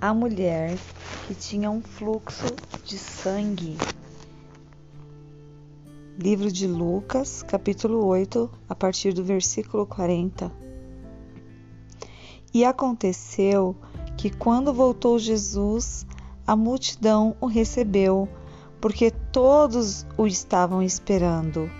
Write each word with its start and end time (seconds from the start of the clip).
a 0.00 0.14
mulher 0.14 0.78
que 1.26 1.34
tinha 1.34 1.70
um 1.70 1.82
fluxo 1.82 2.46
de 2.86 2.96
sangue. 2.96 3.76
Livro 6.18 6.50
de 6.50 6.66
Lucas, 6.66 7.42
capítulo 7.42 8.06
8, 8.06 8.50
a 8.66 8.74
partir 8.74 9.12
do 9.12 9.22
versículo 9.22 9.84
40. 9.84 10.50
E 12.54 12.64
aconteceu 12.64 13.76
que 14.16 14.30
quando 14.30 14.72
voltou 14.72 15.18
Jesus, 15.18 16.06
a 16.46 16.56
multidão 16.56 17.36
o 17.38 17.46
recebeu, 17.46 18.26
porque 18.80 19.10
todos 19.10 20.06
o 20.16 20.26
estavam 20.26 20.82
esperando. 20.82 21.70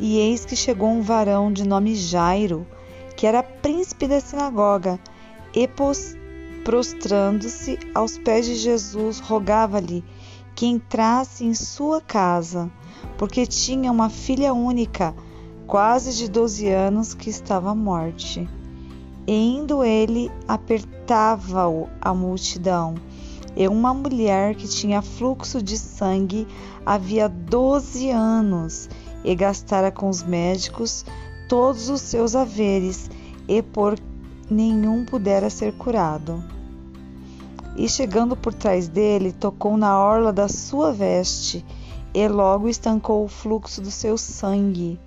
E 0.00 0.16
eis 0.16 0.46
que 0.46 0.56
chegou 0.56 0.88
um 0.88 1.02
varão 1.02 1.52
de 1.52 1.68
nome 1.68 1.94
Jairo, 1.94 2.66
que 3.16 3.26
era 3.26 3.42
príncipe 3.42 4.08
da 4.08 4.18
sinagoga, 4.18 4.98
e 5.54 5.68
prostrando-se 6.64 7.78
aos 7.94 8.16
pés 8.16 8.46
de 8.46 8.54
Jesus, 8.54 9.20
rogava-lhe 9.20 10.02
que 10.54 10.66
entrasse 10.66 11.44
em 11.44 11.52
sua 11.52 12.00
casa, 12.00 12.70
porque 13.18 13.46
tinha 13.46 13.92
uma 13.92 14.08
filha 14.08 14.54
única, 14.54 15.14
quase 15.66 16.14
de 16.14 16.28
doze 16.28 16.68
anos, 16.68 17.12
que 17.12 17.28
estava 17.28 17.74
morte. 17.74 18.48
E 19.26 19.32
indo 19.32 19.84
ele, 19.84 20.30
apertava-o 20.48 21.88
a 22.00 22.14
multidão. 22.14 22.94
E 23.56 23.68
uma 23.68 23.92
mulher 23.92 24.54
que 24.54 24.66
tinha 24.66 25.02
fluxo 25.02 25.62
de 25.62 25.76
sangue 25.76 26.46
havia 26.84 27.28
doze 27.28 28.10
anos 28.10 28.88
e 29.22 29.34
gastara 29.34 29.92
com 29.92 30.08
os 30.08 30.22
médicos 30.22 31.04
todos 31.48 31.88
os 31.88 32.00
seus 32.00 32.34
haveres, 32.34 33.10
e 33.46 33.62
por 33.62 33.98
nenhum 34.50 35.04
pudera 35.04 35.50
ser 35.50 35.72
curado. 35.76 36.53
E 37.76 37.88
chegando 37.88 38.36
por 38.36 38.54
trás 38.54 38.86
dele, 38.88 39.32
tocou 39.32 39.76
na 39.76 39.98
orla 39.98 40.32
da 40.32 40.48
sua 40.48 40.92
veste, 40.92 41.64
e 42.12 42.28
logo 42.28 42.68
estancou 42.68 43.24
o 43.24 43.28
fluxo 43.28 43.80
do 43.80 43.90
seu 43.90 44.16
sangue. 44.16 44.98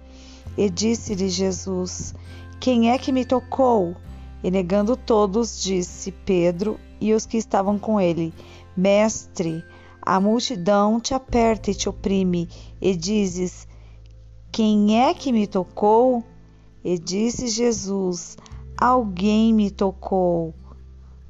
E 0.58 0.70
disse-lhe 0.70 1.30
Jesus: 1.30 2.14
Quem 2.60 2.92
é 2.92 2.98
que 2.98 3.12
me 3.12 3.24
tocou? 3.24 3.96
E 4.44 4.52
negando 4.52 4.98
todos, 4.98 5.62
disse 5.62 6.12
Pedro 6.12 6.80
e 7.00 7.14
os 7.14 7.26
que 7.26 7.38
estavam 7.38 7.80
com 7.80 8.00
ele: 8.02 8.34
Mestre, 8.76 9.64
a 10.02 10.20
multidão 10.20 11.00
te 11.00 11.14
aperta 11.14 11.72
e 11.72 11.76
te 11.76 11.88
oprime, 11.88 12.50
e 12.82 12.96
dizes: 12.96 13.68
Quem 14.52 15.02
é 15.02 15.14
que 15.14 15.32
me 15.32 15.48
tocou? 15.48 16.24
E 16.84 16.98
disse 16.98 17.48
Jesus: 17.48 18.38
Alguém 18.78 19.54
me 19.54 19.72
tocou, 19.72 20.54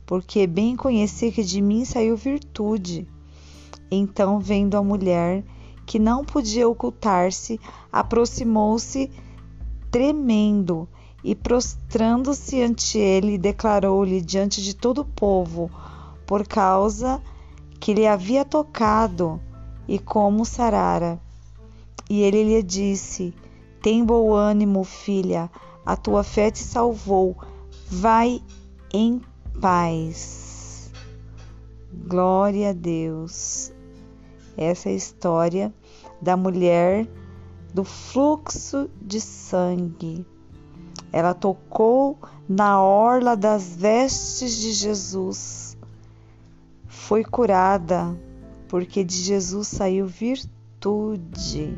porque 0.07 0.47
bem 0.47 0.75
conheci 0.75 1.31
que 1.33 1.43
de 1.43 1.61
mim 1.61 1.83
saiu 1.83 2.15
virtude. 2.15 3.05
Então, 3.91 4.39
vendo 4.39 4.75
a 4.75 4.81
mulher, 4.81 5.43
que 5.85 5.99
não 5.99 6.23
podia 6.23 6.67
ocultar-se, 6.67 7.59
aproximou-se 7.91 9.11
tremendo 9.91 10.87
e 11.23 11.35
prostrando-se 11.35 12.61
ante 12.61 12.97
ele, 12.97 13.37
declarou-lhe 13.37 14.21
diante 14.21 14.63
de 14.63 14.73
todo 14.73 15.01
o 15.01 15.05
povo, 15.05 15.69
por 16.25 16.47
causa 16.47 17.21
que 17.79 17.93
lhe 17.93 18.07
havia 18.07 18.45
tocado 18.45 19.41
e 19.87 19.99
como 19.99 20.45
sarara. 20.45 21.19
E 22.09 22.21
ele 22.21 22.43
lhe 22.43 22.63
disse: 22.63 23.33
Tem 23.81 24.05
bom 24.05 24.33
ânimo, 24.33 24.85
filha, 24.85 25.51
a 25.85 25.97
tua 25.97 26.23
fé 26.23 26.49
te 26.49 26.59
salvou. 26.59 27.35
Vai 27.89 28.41
em 28.93 29.21
paz. 29.61 30.91
Glória 31.91 32.69
a 32.69 32.73
Deus. 32.73 33.71
Essa 34.55 34.89
é 34.89 34.91
a 34.91 34.95
história 34.95 35.73
da 36.21 36.37
mulher 36.37 37.07
do 37.73 37.83
fluxo 37.83 38.89
de 39.01 39.19
sangue. 39.19 40.25
Ela 41.11 41.33
tocou 41.33 42.17
na 42.47 42.81
orla 42.81 43.35
das 43.35 43.75
vestes 43.75 44.57
de 44.57 44.73
Jesus. 44.73 45.77
Foi 46.87 47.23
curada, 47.23 48.17
porque 48.67 49.03
de 49.03 49.15
Jesus 49.15 49.67
saiu 49.67 50.05
virtude. 50.05 51.75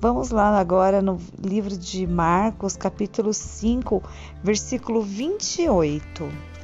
Vamos 0.00 0.30
lá 0.30 0.58
agora 0.58 1.02
no 1.02 1.18
livro 1.42 1.76
de 1.76 2.06
Marcos, 2.06 2.76
capítulo 2.76 3.32
5, 3.32 4.02
versículo 4.44 5.02
28. 5.02 6.57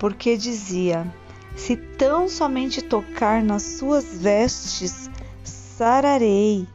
Porque 0.00 0.34
dizia: 0.34 1.06
Se 1.54 1.76
tão 1.76 2.26
somente 2.26 2.80
tocar 2.80 3.42
nas 3.42 3.62
suas 3.62 4.06
vestes, 4.06 5.10
sararei. 5.44 6.66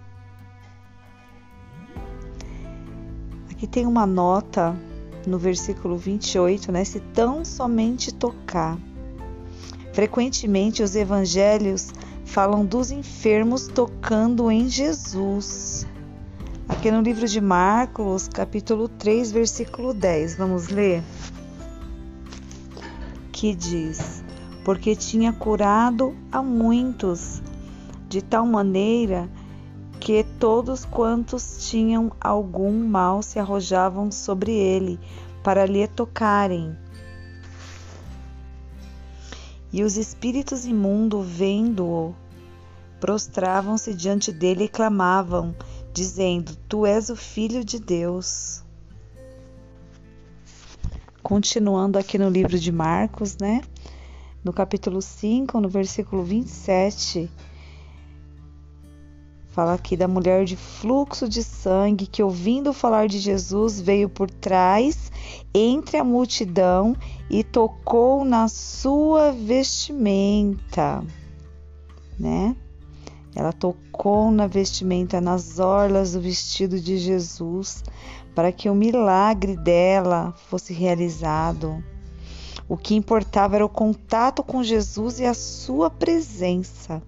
Aqui 3.50 3.66
tem 3.66 3.88
uma 3.88 4.06
nota 4.06 4.78
no 5.26 5.40
versículo 5.40 5.98
28, 5.98 6.72
né? 6.72 6.84
Se 6.86 7.00
tão 7.00 7.44
somente 7.44 8.14
tocar. 8.14 8.78
Frequentemente 9.92 10.84
os 10.84 10.96
evangelhos 10.96 11.92
falam 12.26 12.64
dos 12.64 12.92
enfermos 12.92 13.68
tocando 13.68 14.52
em 14.52 14.70
Jesus. 14.70 15.88
Aqui 16.68 16.92
no 16.92 17.02
livro 17.02 17.28
de 17.28 17.42
Marcos, 17.42 18.28
capítulo 18.28 18.88
3, 18.88 19.32
versículo 19.32 19.96
10, 19.96 20.36
vamos 20.36 20.68
ler? 20.68 21.02
Que 23.36 23.54
diz: 23.54 24.24
Porque 24.64 24.96
tinha 24.96 25.34
curado 25.34 26.16
a 26.32 26.42
muitos 26.42 27.42
de 28.08 28.22
tal 28.22 28.46
maneira 28.46 29.30
que 30.00 30.24
todos 30.40 30.86
quantos 30.86 31.68
tinham 31.70 32.14
algum 32.22 32.88
mal 32.88 33.22
se 33.22 33.38
arrojavam 33.38 34.10
sobre 34.10 34.54
ele 34.54 34.98
para 35.44 35.66
lhe 35.66 35.86
tocarem. 35.86 36.78
E 39.70 39.84
os 39.84 39.98
espíritos 39.98 40.66
imundos, 40.66 41.28
vendo-o, 41.28 42.16
prostravam-se 43.02 43.94
diante 43.94 44.32
dele 44.32 44.64
e 44.64 44.70
clamavam, 44.70 45.54
dizendo: 45.92 46.56
Tu 46.70 46.86
és 46.86 47.10
o 47.10 47.18
Filho 47.18 47.66
de 47.66 47.80
Deus. 47.80 48.65
Continuando 51.26 51.98
aqui 51.98 52.20
no 52.20 52.30
livro 52.30 52.60
de 52.60 52.72
Marcos, 52.72 53.36
né? 53.38 53.64
No 54.44 54.54
capítulo 54.54 55.02
5, 55.02 55.60
no 55.60 55.68
versículo 55.68 56.24
27, 56.24 57.28
Fala 59.48 59.74
aqui 59.74 59.98
da 59.98 60.08
mulher 60.08 60.46
de 60.46 60.56
fluxo 60.56 61.28
de 61.28 61.42
sangue 61.42 62.06
que, 62.06 62.22
ouvindo 62.22 62.72
falar 62.72 63.08
de 63.08 63.18
Jesus, 63.18 63.82
veio 63.82 64.08
por 64.08 64.30
trás, 64.30 65.12
entre 65.52 65.98
a 65.98 66.04
multidão 66.04 66.96
e 67.28 67.44
tocou 67.44 68.24
na 68.24 68.48
sua 68.48 69.32
vestimenta, 69.32 71.04
né? 72.20 72.56
Ela 73.36 73.52
tocou 73.52 74.32
na 74.32 74.48
vestimenta, 74.48 75.20
nas 75.20 75.60
orlas 75.60 76.14
do 76.14 76.22
vestido 76.22 76.80
de 76.80 76.98
Jesus, 76.98 77.84
para 78.34 78.52
que 78.52 78.70
o 78.70 78.76
milagre 78.76 79.58
dela 79.58 80.34
fosse 80.50 80.74
realizado. 80.74 81.84
O 82.68 82.78
que 82.78 82.96
importava 82.96 83.56
era 83.56 83.66
o 83.66 83.70
contato 83.70 84.42
com 84.42 84.64
Jesus 84.64 85.20
e 85.20 85.26
a 85.26 85.34
sua 85.34 85.90
presença, 85.90 87.04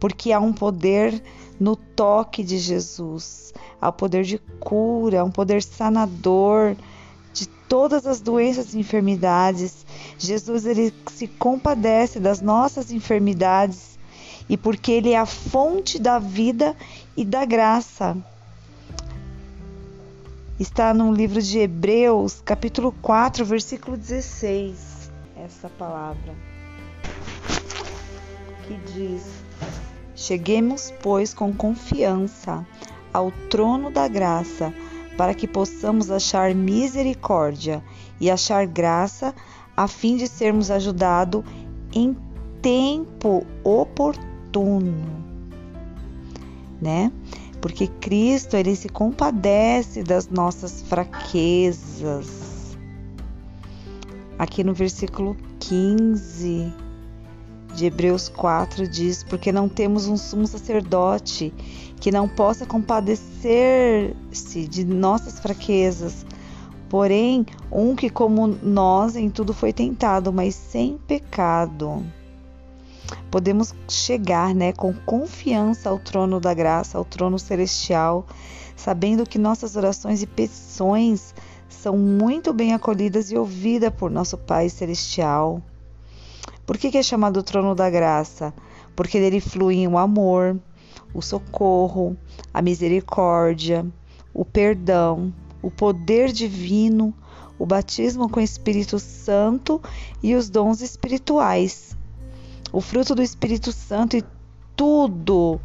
porque 0.00 0.32
há 0.32 0.40
um 0.40 0.52
poder 0.52 1.22
no 1.58 1.76
toque 1.76 2.42
de 2.42 2.58
Jesus. 2.58 3.54
Há 3.80 3.88
o 3.88 3.92
poder 3.92 4.24
de 4.24 4.38
cura, 4.58 5.24
um 5.24 5.30
poder 5.30 5.62
sanador 5.62 6.74
de 7.32 7.46
todas 7.46 8.04
as 8.06 8.20
doenças 8.20 8.74
e 8.74 8.80
enfermidades. 8.80 9.86
Jesus 10.18 10.66
ele 10.66 10.92
se 11.10 11.26
compadece 11.26 12.18
das 12.18 12.40
nossas 12.40 12.90
enfermidades 12.90 13.91
e 14.52 14.56
porque 14.58 14.92
ele 14.92 15.12
é 15.12 15.18
a 15.18 15.24
fonte 15.24 15.98
da 15.98 16.18
vida 16.18 16.76
e 17.16 17.24
da 17.24 17.42
graça. 17.42 18.14
Está 20.60 20.92
no 20.92 21.10
livro 21.10 21.40
de 21.40 21.58
Hebreus, 21.58 22.42
capítulo 22.44 22.92
4, 23.00 23.46
versículo 23.46 23.96
16, 23.96 25.10
essa 25.42 25.70
palavra 25.70 26.34
que 28.68 28.76
diz: 28.92 29.22
Cheguemos, 30.14 30.92
pois, 31.02 31.32
com 31.32 31.50
confiança 31.54 32.66
ao 33.10 33.32
trono 33.48 33.90
da 33.90 34.06
graça, 34.06 34.70
para 35.16 35.32
que 35.32 35.48
possamos 35.48 36.10
achar 36.10 36.54
misericórdia 36.54 37.82
e 38.20 38.30
achar 38.30 38.66
graça, 38.66 39.34
a 39.74 39.88
fim 39.88 40.18
de 40.18 40.26
sermos 40.26 40.70
ajudados 40.70 41.42
em 41.94 42.14
tempo 42.60 43.46
oportuno. 43.64 44.31
Né? 46.80 47.12
porque 47.62 47.86
Cristo 47.86 48.56
ele 48.56 48.74
se 48.74 48.88
compadece 48.88 50.02
das 50.02 50.28
nossas 50.28 50.82
fraquezas. 50.82 52.76
Aqui 54.36 54.64
no 54.64 54.74
versículo 54.74 55.36
15 55.60 56.74
de 57.76 57.86
Hebreus 57.86 58.28
4 58.28 58.88
diz: 58.88 59.22
Porque 59.22 59.52
não 59.52 59.68
temos 59.68 60.08
um 60.08 60.16
sumo 60.16 60.48
sacerdote 60.48 61.54
que 62.00 62.10
não 62.10 62.28
possa 62.28 62.66
compadecer-se 62.66 64.66
de 64.66 64.84
nossas 64.84 65.38
fraquezas, 65.38 66.26
porém, 66.88 67.46
um 67.70 67.94
que, 67.94 68.10
como 68.10 68.48
nós, 68.60 69.14
em 69.14 69.30
tudo 69.30 69.54
foi 69.54 69.72
tentado, 69.72 70.32
mas 70.32 70.56
sem 70.56 70.98
pecado 71.06 72.04
podemos 73.30 73.74
chegar, 73.88 74.54
né, 74.54 74.72
com 74.72 74.92
confiança 74.92 75.88
ao 75.88 75.98
trono 75.98 76.38
da 76.38 76.52
graça, 76.52 76.98
ao 76.98 77.04
trono 77.04 77.38
celestial, 77.38 78.26
sabendo 78.76 79.26
que 79.26 79.38
nossas 79.38 79.76
orações 79.76 80.22
e 80.22 80.26
petições 80.26 81.34
são 81.68 81.96
muito 81.96 82.52
bem 82.52 82.74
acolhidas 82.74 83.30
e 83.30 83.36
ouvidas 83.36 83.92
por 83.94 84.10
nosso 84.10 84.36
Pai 84.36 84.68
celestial. 84.68 85.62
Por 86.66 86.78
que, 86.78 86.90
que 86.90 86.98
é 86.98 87.02
chamado 87.02 87.42
trono 87.42 87.74
da 87.74 87.90
graça? 87.90 88.54
Porque 88.94 89.18
dele 89.18 89.40
fluem 89.40 89.88
o 89.88 89.98
amor, 89.98 90.58
o 91.14 91.22
socorro, 91.22 92.16
a 92.52 92.62
misericórdia, 92.62 93.86
o 94.32 94.44
perdão, 94.44 95.32
o 95.60 95.70
poder 95.70 96.30
divino, 96.30 97.14
o 97.58 97.66
batismo 97.66 98.28
com 98.28 98.40
o 98.40 98.42
Espírito 98.42 98.98
Santo 98.98 99.80
e 100.22 100.34
os 100.34 100.48
dons 100.50 100.80
espirituais 100.80 101.96
o 102.72 102.80
fruto 102.80 103.14
do 103.14 103.22
Espírito 103.22 103.70
Santo 103.70 104.16
e 104.16 104.24
tudo 104.74 105.60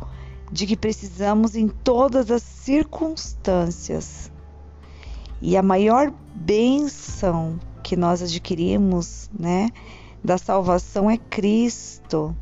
de 0.52 0.68
que 0.68 0.76
precisamos 0.76 1.56
em 1.56 1.68
todas 1.68 2.30
as 2.30 2.44
circunstâncias. 2.44 4.32
E 5.42 5.56
a 5.56 5.64
maior 5.64 6.12
bênção 6.36 7.60
que 7.84 7.96
nós 7.96 8.22
adquirimos, 8.22 9.30
né, 9.38 9.70
da 10.24 10.38
salvação 10.38 11.10
é 11.10 11.18
Cristo, 11.18 12.36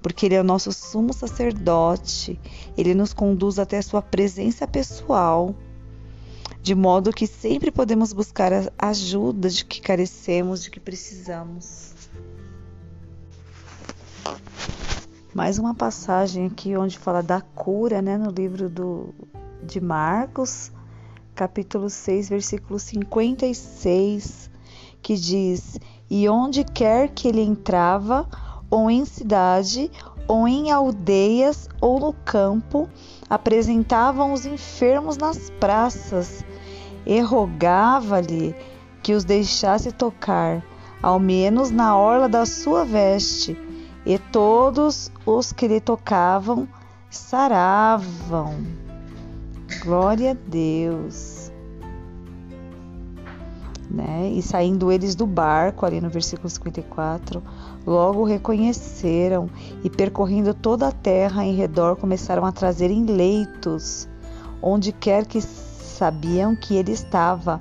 porque 0.00 0.26
ele 0.26 0.36
é 0.36 0.40
o 0.40 0.44
nosso 0.44 0.72
sumo 0.72 1.12
sacerdote, 1.12 2.38
ele 2.76 2.94
nos 2.94 3.12
conduz 3.12 3.58
até 3.58 3.78
a 3.78 3.82
sua 3.82 4.02
presença 4.02 4.66
pessoal, 4.66 5.54
de 6.62 6.74
modo 6.74 7.12
que 7.12 7.26
sempre 7.26 7.70
podemos 7.70 8.12
buscar 8.12 8.52
a 8.52 8.88
ajuda 8.88 9.48
de 9.48 9.64
que 9.64 9.80
carecemos, 9.80 10.62
de 10.62 10.70
que 10.70 10.78
precisamos. 10.78 11.94
Mais 15.36 15.58
uma 15.58 15.74
passagem 15.74 16.46
aqui 16.46 16.74
onde 16.78 16.98
fala 16.98 17.22
da 17.22 17.42
cura, 17.42 18.00
né, 18.00 18.16
no 18.16 18.30
livro 18.30 18.70
do, 18.70 19.14
de 19.62 19.82
Marcos, 19.82 20.72
capítulo 21.34 21.90
6, 21.90 22.30
versículo 22.30 22.78
56, 22.78 24.50
que 25.02 25.14
diz: 25.14 25.78
E 26.08 26.26
onde 26.26 26.64
quer 26.64 27.10
que 27.10 27.28
ele 27.28 27.42
entrava, 27.42 28.26
ou 28.70 28.90
em 28.90 29.04
cidade, 29.04 29.90
ou 30.26 30.48
em 30.48 30.70
aldeias, 30.70 31.68
ou 31.82 32.00
no 32.00 32.14
campo, 32.14 32.88
apresentavam 33.28 34.32
os 34.32 34.46
enfermos 34.46 35.18
nas 35.18 35.50
praças, 35.50 36.42
e 37.04 37.20
rogava-lhe 37.20 38.56
que 39.02 39.12
os 39.12 39.22
deixasse 39.22 39.92
tocar, 39.92 40.64
ao 41.02 41.20
menos 41.20 41.70
na 41.70 41.94
orla 41.94 42.26
da 42.26 42.46
sua 42.46 42.86
veste 42.86 43.65
e 44.06 44.18
todos 44.18 45.10
os 45.26 45.52
que 45.52 45.66
lhe 45.66 45.80
tocavam 45.80 46.68
saravam. 47.10 48.54
Glória 49.82 50.30
a 50.30 50.36
Deus. 50.48 51.50
Né? 53.90 54.30
E 54.32 54.42
saindo 54.42 54.92
eles 54.92 55.16
do 55.16 55.26
barco, 55.26 55.84
ali 55.84 56.00
no 56.00 56.08
versículo 56.08 56.48
54, 56.48 57.42
logo 57.84 58.24
reconheceram 58.24 59.50
e 59.82 59.90
percorrendo 59.90 60.54
toda 60.54 60.88
a 60.88 60.92
terra 60.92 61.44
em 61.44 61.54
redor 61.54 61.96
começaram 61.96 62.44
a 62.44 62.52
trazer 62.52 62.90
em 62.90 63.06
leitos, 63.06 64.08
onde 64.62 64.92
quer 64.92 65.26
que 65.26 65.40
sabiam 65.40 66.54
que 66.54 66.76
ele 66.76 66.92
estava, 66.92 67.60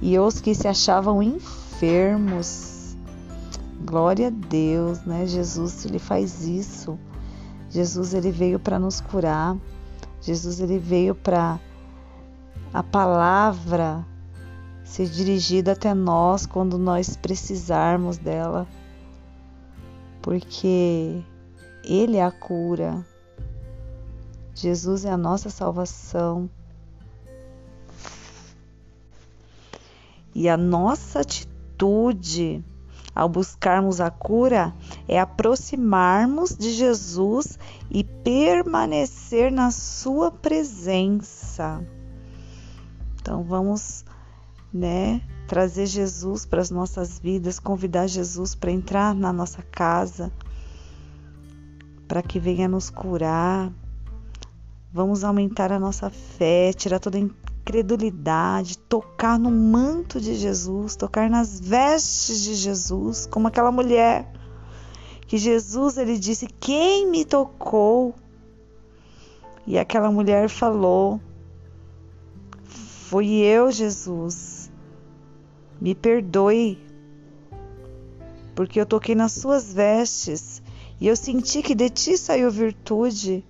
e 0.00 0.18
os 0.18 0.40
que 0.40 0.54
se 0.54 0.68
achavam 0.68 1.22
enfermos 1.22 2.71
Glória 3.84 4.28
a 4.28 4.30
Deus, 4.30 5.04
né? 5.04 5.26
Jesus 5.26 5.84
ele 5.84 5.98
faz 5.98 6.46
isso. 6.46 6.96
Jesus 7.68 8.14
ele 8.14 8.30
veio 8.30 8.60
para 8.60 8.78
nos 8.78 9.00
curar. 9.00 9.56
Jesus 10.20 10.60
ele 10.60 10.78
veio 10.78 11.16
para 11.16 11.58
a 12.72 12.82
palavra 12.82 14.06
ser 14.84 15.08
dirigida 15.08 15.72
até 15.72 15.92
nós 15.94 16.46
quando 16.46 16.78
nós 16.78 17.16
precisarmos 17.16 18.18
dela. 18.18 18.68
Porque 20.22 21.20
ele 21.82 22.18
é 22.18 22.24
a 22.24 22.30
cura. 22.30 23.04
Jesus 24.54 25.04
é 25.04 25.10
a 25.10 25.16
nossa 25.16 25.50
salvação. 25.50 26.48
E 30.32 30.48
a 30.48 30.56
nossa 30.56 31.20
atitude 31.20 32.64
ao 33.14 33.28
buscarmos 33.28 34.00
a 34.00 34.10
cura, 34.10 34.74
é 35.06 35.18
aproximarmos 35.20 36.56
de 36.56 36.72
Jesus 36.72 37.58
e 37.90 38.02
permanecer 38.02 39.52
na 39.52 39.70
Sua 39.70 40.30
presença. 40.30 41.84
Então 43.20 43.42
vamos, 43.44 44.04
né, 44.72 45.20
trazer 45.46 45.86
Jesus 45.86 46.46
para 46.46 46.60
as 46.60 46.70
nossas 46.70 47.18
vidas, 47.18 47.58
convidar 47.58 48.06
Jesus 48.06 48.54
para 48.54 48.70
entrar 48.70 49.14
na 49.14 49.32
nossa 49.32 49.62
casa, 49.62 50.32
para 52.08 52.22
que 52.22 52.40
venha 52.40 52.66
nos 52.66 52.90
curar. 52.90 53.70
Vamos 54.92 55.24
aumentar 55.24 55.70
a 55.72 55.78
nossa 55.78 56.10
fé, 56.10 56.72
tirar 56.72 56.98
toda 56.98 57.18
credulidade, 57.64 58.78
tocar 58.78 59.38
no 59.38 59.50
manto 59.50 60.20
de 60.20 60.34
Jesus, 60.34 60.96
tocar 60.96 61.30
nas 61.30 61.60
vestes 61.60 62.42
de 62.42 62.54
Jesus, 62.54 63.26
como 63.26 63.48
aquela 63.48 63.70
mulher 63.70 64.30
que 65.26 65.38
Jesus 65.38 65.96
ele 65.96 66.18
disse: 66.18 66.46
"Quem 66.46 67.08
me 67.08 67.24
tocou?" 67.24 68.14
E 69.66 69.78
aquela 69.78 70.10
mulher 70.10 70.48
falou: 70.48 71.20
"Fui 72.64 73.36
eu, 73.36 73.70
Jesus. 73.70 74.70
Me 75.80 75.94
perdoe, 75.94 76.78
porque 78.54 78.80
eu 78.80 78.86
toquei 78.86 79.14
nas 79.14 79.32
suas 79.32 79.72
vestes 79.72 80.62
e 81.00 81.06
eu 81.08 81.16
senti 81.16 81.62
que 81.62 81.74
de 81.74 81.88
ti 81.90 82.18
saiu 82.18 82.50
virtude." 82.50 83.44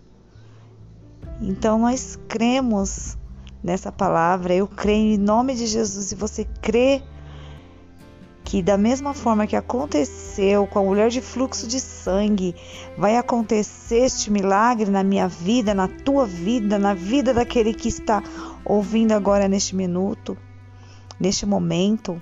Então 1.41 1.79
nós 1.79 2.19
cremos 2.29 3.19
nessa 3.62 3.92
palavra. 3.92 4.54
Eu 4.54 4.66
creio 4.66 5.14
em 5.14 5.19
nome 5.19 5.54
de 5.54 5.66
Jesus 5.66 6.12
e 6.12 6.14
você 6.14 6.47
crê 6.61 7.02
que 8.45 8.62
da 8.62 8.76
mesma 8.76 9.14
forma 9.14 9.47
que 9.47 9.57
aconteceu 9.57 10.66
com 10.66 10.78
a 10.78 10.83
mulher 10.83 11.09
de 11.09 11.23
fluxo 11.23 11.66
de 11.66 11.81
sangue, 11.81 12.54
vai 12.99 13.16
acontecer 13.16 14.00
este 14.00 14.31
milagre 14.31 14.90
na 14.90 15.02
minha 15.02 15.26
vida, 15.26 15.73
na 15.73 15.88
tua 15.88 16.26
vida, 16.26 16.78
na 16.78 16.92
vida 16.92 17.33
daquele 17.33 17.73
que 17.73 17.88
está 17.88 18.23
ouvindo 18.64 19.12
agora 19.12 19.49
neste 19.49 19.75
minuto, 19.75 20.37
neste 21.19 21.47
momento. 21.47 22.21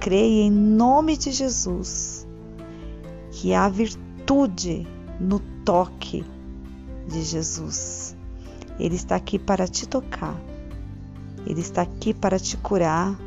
Creia 0.00 0.44
em 0.44 0.50
nome 0.50 1.18
de 1.18 1.30
Jesus 1.32 2.26
que 3.30 3.52
há 3.52 3.68
virtude 3.68 4.86
no 5.20 5.38
toque 5.38 6.24
de 7.06 7.22
Jesus. 7.22 8.16
Ele 8.78 8.94
está 8.94 9.16
aqui 9.16 9.38
para 9.38 9.68
te 9.68 9.86
tocar. 9.86 10.34
Ele 11.46 11.60
está 11.60 11.82
aqui 11.82 12.14
para 12.14 12.38
te 12.38 12.56
curar. 12.56 13.18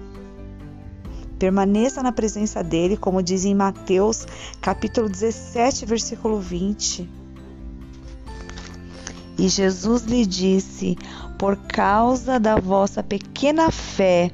Permaneça 1.37 2.01
na 2.01 2.11
presença 2.11 2.63
dele, 2.63 2.95
como 2.95 3.21
diz 3.21 3.43
em 3.43 3.53
Mateus, 3.53 4.25
capítulo 4.61 5.09
17, 5.09 5.85
versículo 5.85 6.39
20. 6.39 7.09
E 9.37 9.49
Jesus 9.49 10.03
lhe 10.03 10.25
disse: 10.25 10.97
Por 11.37 11.57
causa 11.57 12.39
da 12.39 12.55
vossa 12.55 13.03
pequena 13.03 13.69
fé, 13.69 14.31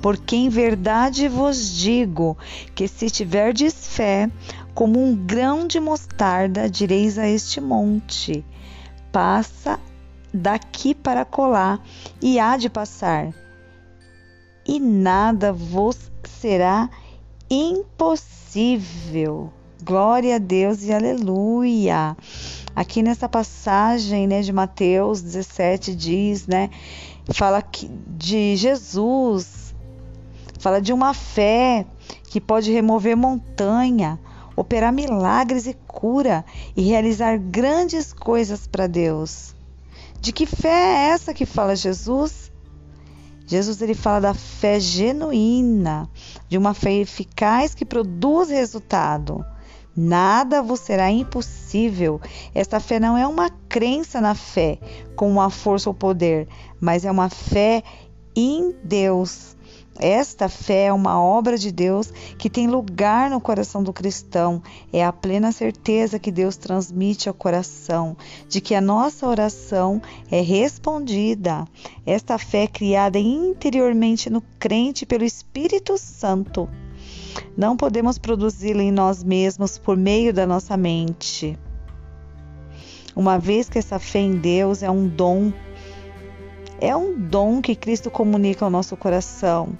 porque 0.00 0.36
em 0.36 0.48
verdade 0.48 1.28
vos 1.28 1.68
digo 1.68 2.38
que 2.74 2.86
se 2.86 3.10
tiverdes 3.10 3.74
fé, 3.88 4.30
como 4.74 5.02
um 5.02 5.14
grão 5.14 5.66
de 5.66 5.80
mostarda, 5.80 6.70
direis 6.70 7.18
a 7.18 7.28
este 7.28 7.60
monte: 7.60 8.44
passa 9.10 9.80
daqui 10.34 10.94
para 10.94 11.24
colar, 11.24 11.80
e 12.20 12.40
há 12.40 12.56
de 12.56 12.68
passar, 12.68 13.32
e 14.66 14.80
nada 14.80 15.52
vos 15.52 16.10
será 16.40 16.90
impossível. 17.48 19.52
Glória 19.82 20.36
a 20.36 20.38
Deus 20.38 20.82
e 20.82 20.92
aleluia. 20.92 22.16
Aqui 22.74 23.02
nessa 23.02 23.28
passagem, 23.28 24.26
né, 24.26 24.40
de 24.40 24.52
Mateus 24.52 25.22
17 25.22 25.94
diz, 25.94 26.46
né, 26.46 26.70
fala 27.32 27.62
de 28.08 28.56
Jesus, 28.56 29.74
fala 30.58 30.80
de 30.80 30.92
uma 30.92 31.14
fé 31.14 31.86
que 32.30 32.40
pode 32.40 32.72
remover 32.72 33.16
montanha, 33.16 34.18
operar 34.56 34.92
milagres 34.92 35.66
e 35.66 35.74
cura 35.86 36.44
e 36.76 36.82
realizar 36.82 37.38
grandes 37.38 38.12
coisas 38.12 38.66
para 38.66 38.86
Deus. 38.86 39.54
De 40.24 40.32
que 40.32 40.46
fé 40.46 40.70
é 40.70 41.08
essa 41.10 41.34
que 41.34 41.44
fala 41.44 41.76
Jesus? 41.76 42.50
Jesus 43.46 43.82
ele 43.82 43.92
fala 43.94 44.20
da 44.20 44.32
fé 44.32 44.80
genuína, 44.80 46.08
de 46.48 46.56
uma 46.56 46.72
fé 46.72 46.94
eficaz 46.94 47.74
que 47.74 47.84
produz 47.84 48.48
resultado. 48.48 49.44
Nada 49.94 50.62
vos 50.62 50.80
será 50.80 51.10
impossível. 51.10 52.22
Esta 52.54 52.80
fé 52.80 52.98
não 52.98 53.18
é 53.18 53.26
uma 53.26 53.50
crença 53.68 54.18
na 54.18 54.34
fé, 54.34 54.78
com 55.14 55.30
uma 55.30 55.50
força 55.50 55.90
ou 55.90 55.94
poder, 55.94 56.48
mas 56.80 57.04
é 57.04 57.10
uma 57.10 57.28
fé 57.28 57.82
em 58.34 58.74
Deus. 58.82 59.54
Esta 59.98 60.48
fé 60.48 60.86
é 60.86 60.92
uma 60.92 61.22
obra 61.22 61.56
de 61.56 61.70
Deus 61.70 62.12
que 62.36 62.50
tem 62.50 62.66
lugar 62.66 63.30
no 63.30 63.40
coração 63.40 63.82
do 63.82 63.92
cristão. 63.92 64.62
É 64.92 65.04
a 65.04 65.12
plena 65.12 65.52
certeza 65.52 66.18
que 66.18 66.32
Deus 66.32 66.56
transmite 66.56 67.28
ao 67.28 67.34
coração 67.34 68.16
de 68.48 68.60
que 68.60 68.74
a 68.74 68.80
nossa 68.80 69.26
oração 69.26 70.02
é 70.30 70.40
respondida. 70.40 71.64
Esta 72.04 72.38
fé 72.38 72.64
é 72.64 72.68
criada 72.68 73.18
interiormente 73.18 74.28
no 74.28 74.42
crente 74.58 75.06
pelo 75.06 75.24
Espírito 75.24 75.96
Santo. 75.96 76.68
Não 77.56 77.76
podemos 77.76 78.18
produzi-la 78.18 78.82
em 78.82 78.92
nós 78.92 79.22
mesmos 79.22 79.78
por 79.78 79.96
meio 79.96 80.32
da 80.32 80.46
nossa 80.46 80.76
mente. 80.76 81.58
Uma 83.14 83.38
vez 83.38 83.68
que 83.68 83.78
essa 83.78 84.00
fé 84.00 84.18
em 84.18 84.36
Deus 84.36 84.82
é 84.82 84.90
um 84.90 85.06
dom 85.06 85.52
é 86.84 86.94
um 86.94 87.18
dom 87.18 87.62
que 87.62 87.74
Cristo 87.74 88.10
comunica 88.10 88.62
ao 88.62 88.70
nosso 88.70 88.94
coração. 88.94 89.70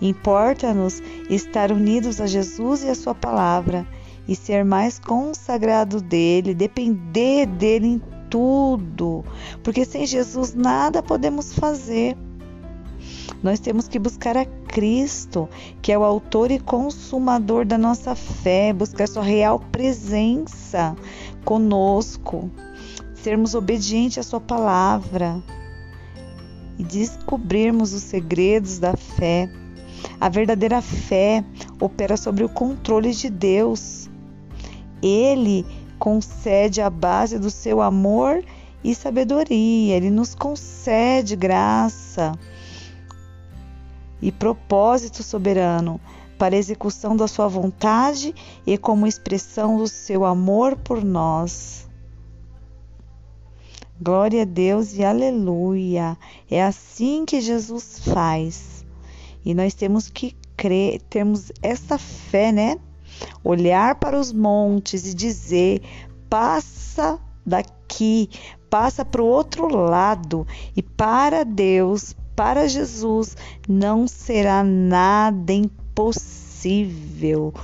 Importa-nos 0.00 1.02
estar 1.28 1.70
unidos 1.70 2.22
a 2.22 2.26
Jesus 2.26 2.82
e 2.82 2.88
a 2.88 2.94
Sua 2.94 3.14
palavra 3.14 3.86
e 4.26 4.34
ser 4.34 4.64
mais 4.64 4.98
consagrado 4.98 6.00
dele, 6.00 6.54
depender 6.54 7.46
dele 7.46 7.86
em 7.86 8.02
tudo, 8.30 9.24
porque 9.62 9.84
sem 9.84 10.06
Jesus 10.06 10.54
nada 10.54 11.02
podemos 11.02 11.52
fazer. 11.52 12.16
Nós 13.42 13.60
temos 13.60 13.86
que 13.86 13.98
buscar 13.98 14.38
a 14.38 14.46
Cristo, 14.46 15.48
que 15.82 15.92
é 15.92 15.98
o 15.98 16.02
autor 16.02 16.50
e 16.50 16.58
consumador 16.58 17.66
da 17.66 17.76
nossa 17.76 18.14
fé, 18.14 18.72
buscar 18.72 19.06
sua 19.06 19.22
real 19.22 19.60
presença 19.70 20.96
conosco, 21.44 22.50
sermos 23.14 23.54
obedientes 23.54 24.18
à 24.18 24.22
sua 24.22 24.40
palavra 24.40 25.42
e 26.78 26.84
descobrirmos 26.84 27.92
os 27.92 28.02
segredos 28.02 28.78
da 28.78 28.96
fé. 28.96 29.50
A 30.20 30.28
verdadeira 30.28 30.80
fé 30.82 31.44
opera 31.80 32.16
sobre 32.16 32.44
o 32.44 32.48
controle 32.48 33.12
de 33.12 33.30
Deus. 33.30 34.08
Ele 35.02 35.64
concede 35.98 36.80
a 36.80 36.90
base 36.90 37.38
do 37.38 37.50
seu 37.50 37.80
amor 37.80 38.44
e 38.84 38.94
sabedoria, 38.94 39.96
ele 39.96 40.10
nos 40.10 40.34
concede 40.34 41.34
graça 41.34 42.32
e 44.20 44.30
propósito 44.30 45.22
soberano 45.22 46.00
para 46.38 46.56
execução 46.56 47.16
da 47.16 47.26
sua 47.26 47.48
vontade 47.48 48.34
e 48.66 48.76
como 48.76 49.06
expressão 49.06 49.76
do 49.76 49.88
seu 49.88 50.24
amor 50.24 50.76
por 50.76 51.02
nós. 51.02 51.85
Glória 54.00 54.42
a 54.42 54.44
Deus 54.44 54.94
e 54.94 55.02
aleluia. 55.02 56.18
É 56.50 56.62
assim 56.62 57.24
que 57.24 57.40
Jesus 57.40 57.98
faz. 58.00 58.84
E 59.42 59.54
nós 59.54 59.72
temos 59.72 60.10
que 60.10 60.36
crer, 60.54 61.00
temos 61.08 61.50
essa 61.62 61.96
fé, 61.96 62.52
né? 62.52 62.78
Olhar 63.42 63.94
para 63.94 64.20
os 64.20 64.32
montes 64.32 65.06
e 65.06 65.14
dizer: 65.14 65.80
passa 66.28 67.18
daqui, 67.44 68.28
passa 68.68 69.02
para 69.02 69.22
o 69.22 69.26
outro 69.26 69.66
lado. 69.68 70.46
E 70.76 70.82
para 70.82 71.42
Deus, 71.42 72.14
para 72.34 72.68
Jesus, 72.68 73.34
não 73.66 74.06
será 74.06 74.62
nada 74.62 75.54
impossível. 75.54 77.54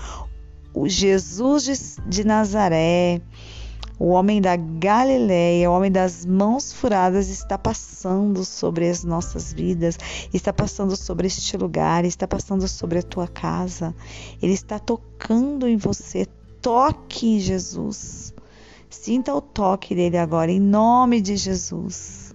O 0.73 0.89
Jesus 0.89 1.65
de, 1.65 2.09
de 2.09 2.25
Nazaré, 2.25 3.21
o 4.03 4.09
homem 4.09 4.41
da 4.41 4.57
Galileia, 4.57 5.71
o 5.71 5.75
homem 5.75 5.89
das 5.89 6.27
mãos 6.27 6.73
furadas, 6.73 7.29
está 7.29 7.57
passando 7.57 8.45
sobre 8.45 8.89
as 8.89 9.05
nossas 9.05 9.53
vidas, 9.53 9.97
está 10.35 10.53
passando 10.53 10.97
sobre 10.97 11.29
este 11.29 11.57
lugar, 11.57 12.05
está 12.05 12.27
passando 12.27 12.67
sobre 12.67 12.99
a 12.99 13.03
tua 13.05 13.29
casa. 13.29 13.95
Ele 14.43 14.55
está 14.55 14.81
tocando 14.81 15.69
em 15.69 15.77
você. 15.77 16.27
Toque 16.61 17.39
Jesus. 17.39 18.35
Sinta 18.91 19.33
o 19.33 19.41
toque 19.41 19.95
dele 19.95 20.19
agora, 20.19 20.51
em 20.51 20.59
nome 20.59 21.21
de 21.21 21.37
Jesus. 21.37 22.35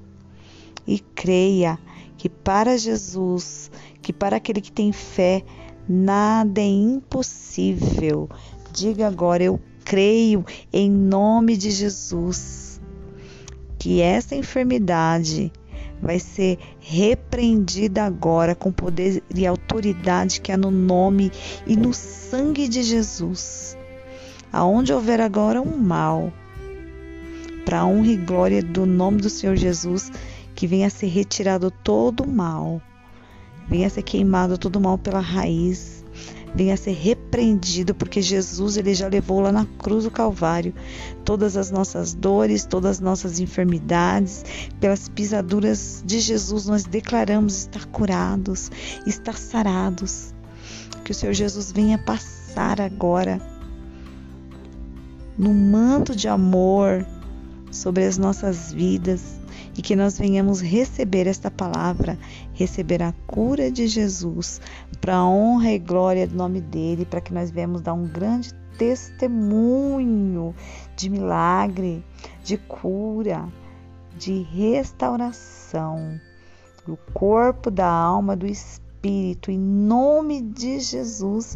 E 0.87 0.99
creia 0.99 1.77
que 2.17 2.29
para 2.29 2.77
Jesus, 2.77 3.69
que 4.01 4.13
para 4.13 4.37
aquele 4.37 4.61
que 4.61 4.71
tem 4.71 4.93
fé, 4.93 5.43
nada 5.87 6.61
é 6.61 6.65
impossível. 6.65 8.29
Diga 8.71 9.07
agora: 9.07 9.43
Eu 9.43 9.59
creio 9.87 10.45
em 10.73 10.91
nome 10.91 11.55
de 11.55 11.71
Jesus 11.71 12.81
que 13.79 14.01
essa 14.01 14.35
enfermidade 14.35 15.49
vai 16.01 16.19
ser 16.19 16.59
repreendida 16.77 18.03
agora 18.03 18.53
com 18.53 18.69
poder 18.69 19.23
e 19.33 19.47
autoridade 19.47 20.41
que 20.41 20.51
há 20.51 20.57
no 20.57 20.69
nome 20.69 21.31
e 21.65 21.77
no 21.77 21.93
sangue 21.93 22.67
de 22.67 22.83
Jesus. 22.83 23.77
Aonde 24.51 24.91
houver 24.91 25.21
agora 25.21 25.61
um 25.61 25.77
mal, 25.77 26.33
para 27.63 27.85
honra 27.85 28.11
e 28.11 28.17
glória 28.17 28.61
do 28.61 28.85
nome 28.85 29.21
do 29.21 29.29
Senhor 29.29 29.55
Jesus, 29.55 30.11
que 30.53 30.67
venha 30.67 30.89
ser 30.89 31.07
retirado 31.07 31.71
todo 31.71 32.25
o 32.25 32.27
mal, 32.27 32.81
venha 33.69 33.89
ser 33.89 34.01
queimado 34.01 34.57
todo 34.57 34.75
o 34.75 34.81
mal 34.81 34.97
pela 34.97 35.21
raiz 35.21 35.96
venha 36.55 36.73
a 36.73 36.77
ser 36.77 36.93
repreendido, 36.93 37.93
porque 37.93 38.21
Jesus 38.21 38.77
ele 38.77 38.93
já 38.93 39.07
levou 39.07 39.39
lá 39.39 39.51
na 39.51 39.65
cruz 39.77 40.03
do 40.03 40.11
Calvário 40.11 40.73
todas 41.23 41.55
as 41.55 41.71
nossas 41.71 42.13
dores, 42.13 42.65
todas 42.65 42.97
as 42.97 42.99
nossas 42.99 43.39
enfermidades. 43.39 44.43
Pelas 44.79 45.07
pisaduras 45.07 46.03
de 46.05 46.19
Jesus 46.19 46.65
nós 46.65 46.83
declaramos 46.83 47.57
estar 47.57 47.85
curados, 47.85 48.71
estar 49.05 49.37
sarados. 49.37 50.33
Que 51.03 51.11
o 51.11 51.15
Senhor 51.15 51.33
Jesus 51.33 51.71
venha 51.71 51.97
passar 51.97 52.81
agora 52.81 53.41
no 55.37 55.53
manto 55.53 56.15
de 56.15 56.27
amor 56.27 57.05
sobre 57.71 58.05
as 58.05 58.17
nossas 58.17 58.73
vidas 58.73 59.36
e 59.77 59.81
que 59.81 59.95
nós 59.95 60.17
venhamos 60.17 60.59
receber 60.59 61.27
esta 61.27 61.51
palavra, 61.51 62.17
receber 62.53 63.03
a 63.03 63.13
cura 63.27 63.69
de 63.69 63.87
Jesus, 63.87 64.59
para 64.99 65.17
a 65.17 65.29
honra 65.29 65.71
e 65.71 65.77
glória 65.77 66.25
do 66.25 66.35
nome 66.35 66.59
dele, 66.59 67.05
para 67.05 67.21
que 67.21 67.31
nós 67.31 67.51
venhamos 67.51 67.81
dar 67.81 67.93
um 67.93 68.07
grande 68.07 68.51
testemunho 68.75 70.55
de 70.95 71.09
milagre, 71.11 72.03
de 72.43 72.57
cura, 72.57 73.47
de 74.17 74.41
restauração 74.41 76.19
do 76.83 76.97
corpo, 77.13 77.69
da 77.69 77.87
alma, 77.87 78.35
do 78.35 78.47
espírito, 78.47 79.51
em 79.51 79.59
nome 79.59 80.41
de 80.41 80.79
Jesus. 80.79 81.55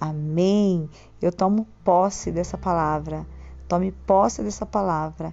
Amém. 0.00 0.88
Eu 1.22 1.30
tomo 1.30 1.68
posse 1.84 2.32
dessa 2.32 2.58
palavra. 2.58 3.24
Tome 3.68 3.92
posse 3.92 4.42
dessa 4.42 4.66
palavra 4.66 5.32